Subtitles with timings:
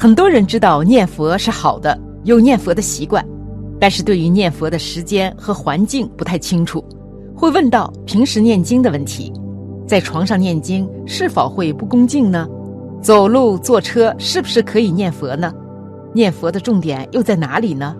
[0.00, 3.26] 很多人知道念佛是好的，有念佛的习惯，
[3.80, 6.84] 但是对于念佛的时间和环境不太清楚，
[7.34, 9.32] 会问到平时念经的问题。
[9.88, 12.46] 在床上念经是否会不恭敬呢？
[13.02, 15.52] 走路、坐车是不是可以念佛呢？
[16.12, 17.96] 念佛的重点又在哪里呢？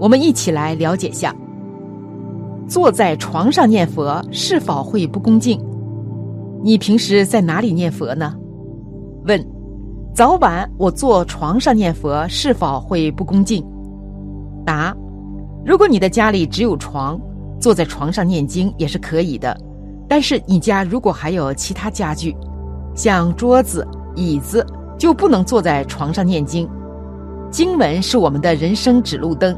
[0.00, 1.32] 我们一起来了解下。
[2.66, 5.64] 坐在床上念佛是否会不恭敬？
[6.64, 8.34] 你平时在哪里念佛呢？
[10.18, 13.64] 早晚我坐床上念佛是否会不恭敬？
[14.66, 14.92] 答：
[15.64, 17.16] 如果你的家里只有床，
[17.60, 19.56] 坐在床上念经也是可以的。
[20.08, 22.36] 但是你家如果还有其他家具，
[22.96, 23.86] 像桌子、
[24.16, 24.66] 椅子，
[24.98, 26.68] 就不能坐在床上念经。
[27.48, 29.56] 经文是我们的人生指路灯，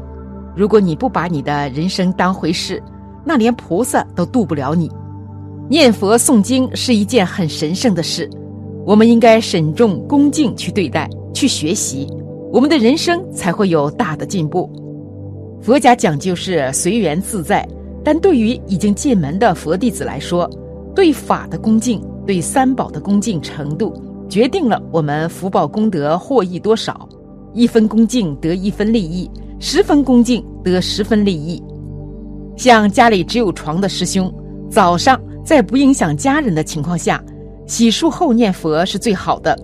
[0.55, 2.79] 如果你不把你的人生当回事，
[3.25, 4.91] 那连菩萨都渡不了你。
[5.67, 8.29] 念佛诵经是一件很神圣的事，
[8.85, 12.07] 我们应该慎重恭敬去对待，去学习，
[12.51, 14.69] 我们的人生才会有大的进步。
[15.61, 17.67] 佛家讲究是随缘自在，
[18.03, 20.49] 但对于已经进门的佛弟子来说，
[20.95, 23.93] 对法的恭敬，对三宝的恭敬程度，
[24.27, 27.07] 决定了我们福报功德获益多少。
[27.53, 29.29] 一分恭敬得一分利益，
[29.59, 31.61] 十分恭敬得十分利益。
[32.55, 34.33] 像家里只有床的师兄，
[34.69, 35.19] 早上。
[35.43, 37.21] 在不影响家人的情况下，
[37.65, 39.57] 洗漱后念佛是最好的，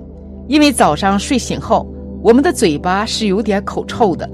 [0.47, 1.85] 因为早上睡醒后，
[2.21, 4.29] 我们的嘴巴是有点口臭的，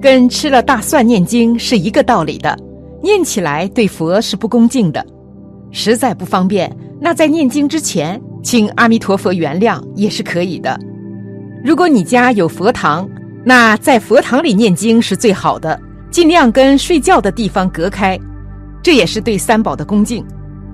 [0.00, 2.56] 跟吃了大蒜念经是一个道理的，
[3.02, 5.04] 念起来对佛是不恭敬的。
[5.70, 10.78] 实在不方便，那在念经之前，请阿弥陀佛原谅也是可以的。
[11.64, 13.08] 如果你家有佛堂，
[13.44, 15.78] 那在佛堂里念经是最好的，
[16.10, 18.18] 尽量跟睡觉的地方隔开，
[18.82, 20.24] 这也是对三宝的恭敬。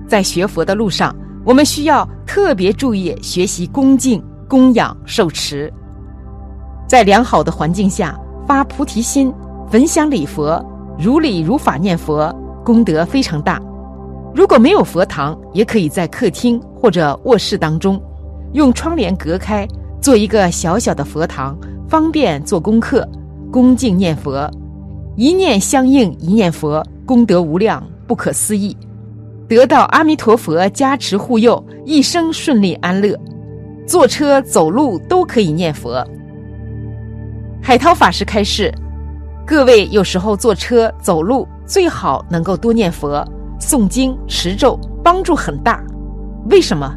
[0.07, 5.71] 在学佛的路上，我们需要特别注意学习恭敬、供养、受持。
[6.87, 9.31] 在良好的环境下发菩提心，
[9.69, 10.63] 焚香礼佛，
[10.97, 13.61] 如理如法念佛，功德非常大。
[14.33, 18.01] 如果没有佛堂，也可以在客厅或者卧室当中，
[18.53, 19.67] 用窗帘隔开，
[20.01, 21.55] 做一个小小的佛堂，
[21.87, 23.07] 方便做功课、
[23.51, 24.49] 恭敬念佛。
[25.15, 28.75] 一念相应一念佛，功德无量，不可思议。
[29.47, 33.17] 得到阿弥陀佛加持护佑，一生顺利安乐。
[33.85, 36.03] 坐车走路都可以念佛。
[37.61, 38.73] 海涛法师开示：
[39.45, 43.23] 各位有时候坐车走路最好能够多念佛、
[43.59, 45.83] 诵经、持咒，帮助很大。
[46.49, 46.95] 为什么？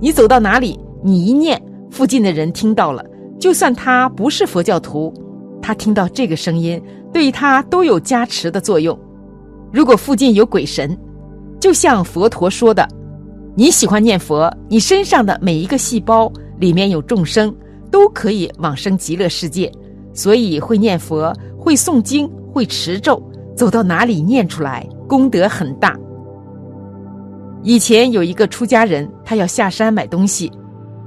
[0.00, 1.60] 你走到哪里，你一念，
[1.90, 3.04] 附近的人听到了，
[3.38, 5.14] 就算他不是佛教徒，
[5.62, 6.82] 他听到这个声音，
[7.12, 8.98] 对他都有加持的作用。
[9.72, 10.96] 如果附近有鬼神，
[11.60, 12.86] 就像佛陀说的，
[13.54, 17.54] 你喜欢念佛，你身上的每一个细胞里面有众生，
[17.90, 19.70] 都可以往生极乐世界。
[20.12, 23.22] 所以会念佛、会诵经、会持咒，
[23.54, 25.94] 走到哪里念出来，功德很大。
[27.62, 30.50] 以前有一个出家人，他要下山买东西，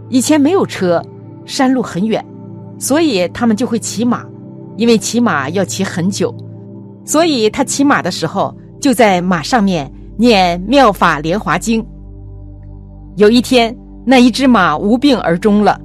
[0.10, 1.02] 以前没有车，
[1.46, 2.24] 山路很远，
[2.78, 4.24] 所以他们就会骑马，
[4.78, 6.31] 因为骑马要骑很久，
[7.04, 9.92] 所以他骑马的时候就在马上面。
[10.19, 11.81] 念妙法莲华经。
[13.16, 13.74] 有一天，
[14.06, 15.80] 那一只马无病而终了，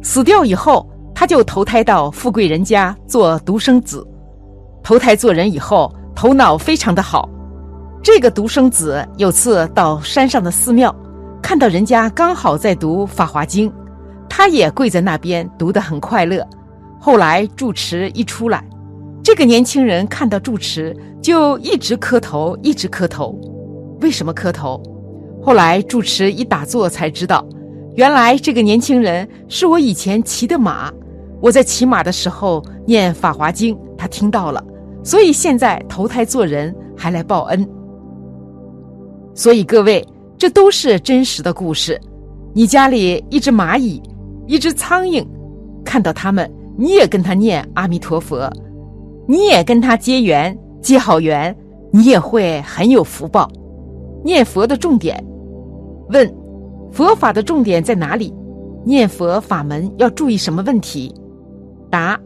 [0.00, 4.06] 死掉以后，他就投胎到富贵人家做独生子。
[4.80, 7.28] 投胎做人以后，头脑非常的好。
[8.00, 10.94] 这个独生子有次到山上的寺庙，
[11.42, 13.72] 看到人家刚好在读法华经，
[14.28, 16.46] 他也跪在那边读得很快乐。
[17.00, 18.64] 后来住持一出来，
[19.20, 23.36] 这个年轻人看到住持，就一直磕头，一直磕头。
[24.00, 24.80] 为什么磕头？
[25.42, 27.46] 后来住持一打坐才知道，
[27.94, 30.92] 原来这个年轻人是我以前骑的马。
[31.40, 34.62] 我在骑马的时候念《法华经》，他听到了，
[35.02, 37.66] 所以现在投胎做人还来报恩。
[39.34, 40.06] 所以各位，
[40.36, 41.98] 这都是真实的故事。
[42.52, 44.02] 你家里一只蚂蚁，
[44.46, 45.26] 一只苍蝇，
[45.84, 48.52] 看到他们，你也跟他念阿弥陀佛，
[49.26, 51.56] 你也跟他结缘，结好缘，
[51.90, 53.50] 你也会很有福报。
[54.22, 55.22] 念佛的重点，
[56.10, 56.30] 问：
[56.92, 58.32] 佛法的重点在哪里？
[58.84, 61.14] 念佛法门要注意什么问题？
[61.90, 62.18] 答：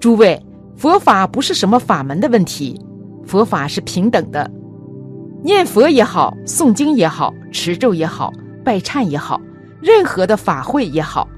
[0.00, 0.40] 诸位，
[0.76, 2.80] 佛法不是什么法门的问题，
[3.24, 4.50] 佛法是平等的。
[5.42, 8.32] 念佛也好，诵经也好，持咒也好，
[8.64, 9.40] 拜忏也好，
[9.80, 11.28] 任何的法会也好，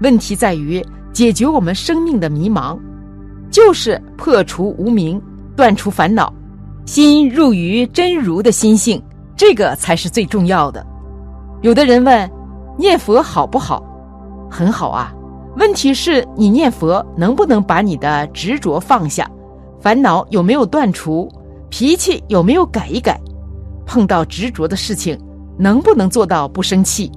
[0.00, 2.78] 问题在于解决我们生命的迷茫，
[3.50, 5.20] 就是破除无明，
[5.56, 6.32] 断除烦恼，
[6.86, 9.02] 心入于真如的心性。
[9.38, 10.84] 这个才是最重要的。
[11.62, 12.30] 有的人问：
[12.76, 13.80] 念佛好不好？
[14.50, 15.14] 很好啊。
[15.56, 19.30] 问题是你念佛能不能把你的执着放下，
[19.80, 21.30] 烦恼有没有断除，
[21.70, 23.16] 脾气有没有改一改？
[23.86, 25.16] 碰到执着的事情，
[25.56, 27.10] 能不能做到不生气？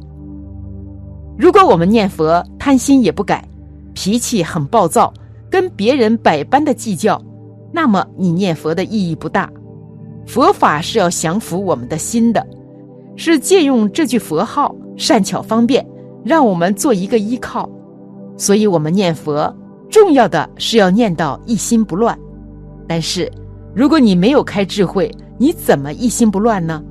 [1.40, 3.44] 如果我们念佛贪心也不改，
[3.96, 5.12] 脾气很暴躁，
[5.50, 7.20] 跟别人百般的计较，
[7.74, 9.50] 那么你念佛的意义不大。
[10.26, 12.46] 佛法是要降服我们的心的，
[13.16, 15.86] 是借用这句佛号，善巧方便，
[16.24, 17.70] 让我们做一个依靠。
[18.38, 19.54] 所以，我们念佛
[19.90, 22.18] 重要的是要念到一心不乱。
[22.88, 23.30] 但是，
[23.76, 26.82] 如果你没有开智慧，你怎么一心不乱呢？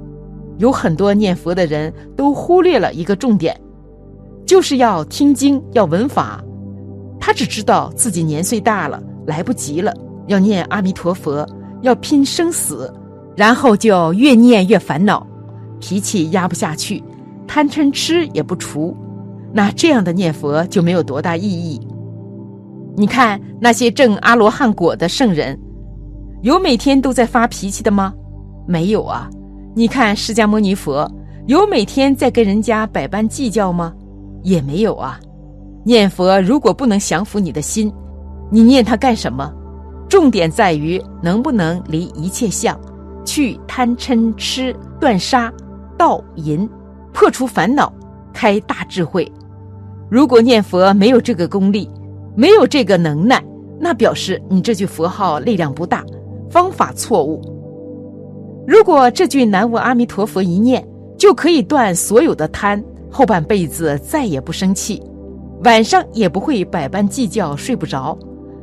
[0.58, 3.58] 有很多念佛的人都忽略了一个重点，
[4.44, 6.44] 就是要听经，要闻法。
[7.18, 9.94] 他只知道自己年岁大了，来不及了，
[10.26, 11.46] 要念阿弥陀佛，
[11.80, 12.92] 要拼生死。
[13.40, 15.26] 然后就越念越烦恼，
[15.80, 17.02] 脾气压不下去，
[17.46, 18.94] 贪嗔痴也不除，
[19.50, 21.80] 那这样的念佛就没有多大意义。
[22.98, 25.58] 你看那些证阿罗汉果的圣人，
[26.42, 28.12] 有每天都在发脾气的吗？
[28.68, 29.26] 没有啊。
[29.74, 31.10] 你看释迦牟尼佛，
[31.46, 33.94] 有每天在跟人家百般计较吗？
[34.42, 35.18] 也没有啊。
[35.82, 37.90] 念佛如果不能降服你的心，
[38.50, 39.50] 你念它干什么？
[40.10, 42.78] 重点在于能不能离一切相。
[43.24, 45.52] 去贪嗔痴断杀
[45.96, 46.68] 盗淫，
[47.12, 47.92] 破除烦恼，
[48.32, 49.30] 开大智慧。
[50.10, 51.88] 如果念佛没有这个功力，
[52.34, 53.42] 没有这个能耐，
[53.78, 56.04] 那表示你这句佛号力量不大，
[56.50, 57.40] 方法错误。
[58.66, 60.86] 如果这句南无阿弥陀佛一念
[61.18, 65.02] 就可以断所有的贪，后半辈子再也不生气，
[65.64, 68.16] 晚上也不会百般计较睡不着，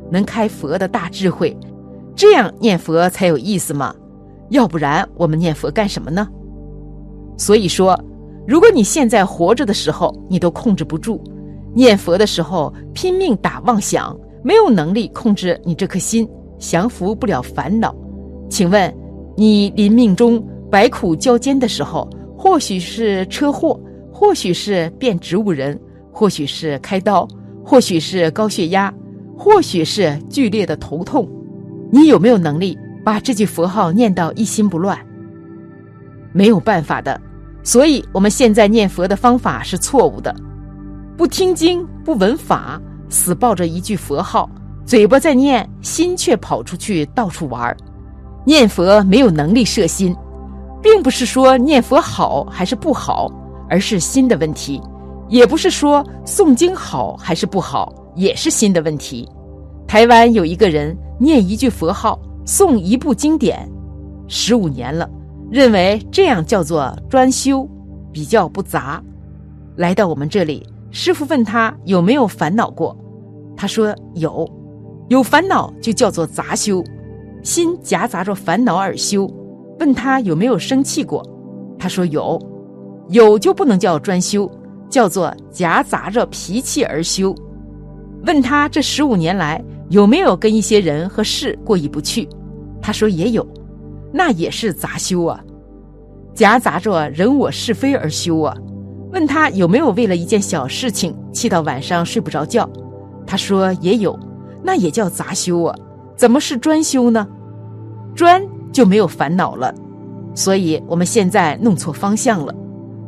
[0.09, 1.55] 能开佛的大智慧，
[2.15, 3.93] 这样念佛才有意思嘛。
[4.49, 6.27] 要不然我们念佛干什么呢？
[7.37, 7.99] 所以说，
[8.47, 11.21] 如果你现在活着的时候你都控制不住，
[11.73, 16.27] 念佛的时候拼命打妄想，没有能力控制你这颗心，
[16.57, 17.95] 降服不了烦恼。
[18.49, 18.91] 请问，
[19.35, 23.79] 你临命中百苦交煎的时候，或许是车祸，
[24.11, 25.79] 或许是变植物人，
[26.11, 27.27] 或许是开刀，
[27.63, 28.91] 或许是高血压，
[29.37, 31.29] 或许是剧烈的头痛，
[31.91, 32.75] 你有没有能力？
[33.07, 34.99] 把这句佛号念到一心不乱，
[36.33, 37.17] 没有办法的。
[37.63, 40.35] 所以我们现在念佛的方法是错误的，
[41.15, 42.77] 不听经不闻法，
[43.07, 44.49] 死抱着一句佛号，
[44.85, 47.73] 嘴巴在念，心却跑出去到处玩
[48.43, 50.13] 念佛没有能力摄心，
[50.83, 53.31] 并不是说念佛好还是不好，
[53.69, 54.81] 而是心的问题；
[55.29, 59.25] 也不是说诵经好还是不好，也是心的问题。
[59.87, 62.19] 台湾有一个人念一句佛号。
[62.47, 63.69] 诵一部经典，
[64.29, 65.07] 十五年了，
[65.51, 67.67] 认为这样叫做专修，
[68.09, 69.03] 比较不杂。
[69.75, 72.97] 来到我们这里，师傅问他有没有烦恼过，
[73.57, 74.49] 他说有，
[75.09, 76.81] 有烦恼就叫做杂修，
[77.43, 79.29] 心夹杂着烦恼而修。
[79.81, 81.21] 问他有没有生气过，
[81.77, 82.41] 他说有，
[83.09, 84.49] 有就不能叫专修，
[84.89, 87.35] 叫做夹杂着脾气而修。
[88.25, 92.27] 问他这十五年来有没有跟一些人和事过意不去？
[92.81, 93.45] 他说也有，
[94.11, 95.39] 那也是杂修啊，
[96.33, 98.55] 夹杂着人我是非而修啊。
[99.11, 102.69] 问他有没有为了一件小事情气到晚上睡不着觉？
[103.25, 104.17] 他说也有，
[104.61, 105.75] 那也叫杂修啊。
[106.15, 107.27] 怎么是专修呢？
[108.15, 108.41] 专
[108.71, 109.73] 就没有烦恼了。
[110.33, 112.53] 所以我们现在弄错方向了。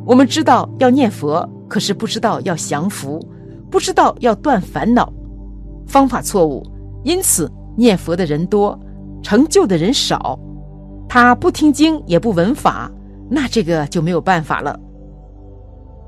[0.06, 3.24] 我们知道要念佛，可是不知道要降服，
[3.70, 5.12] 不知道要断烦恼，
[5.90, 6.64] 方法错误。
[7.02, 8.78] 因此念佛的人多。
[9.22, 10.38] 成就的人少，
[11.06, 12.90] 他不听经也不闻法，
[13.28, 14.80] 那这个就没有办法了。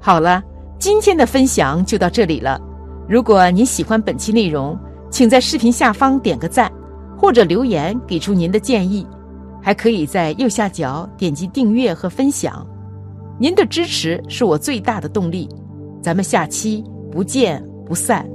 [0.00, 0.42] 好了，
[0.78, 2.58] 今天的分享就到这里了。
[3.06, 4.78] 如果您喜欢本期内容，
[5.10, 6.72] 请在视频下方点个赞，
[7.18, 9.06] 或者留言给出您的建议，
[9.60, 12.66] 还可以在右下角点击订阅和分享。
[13.38, 15.46] 您的支持是我最大的动力。
[16.00, 18.26] 咱们下期不见不散。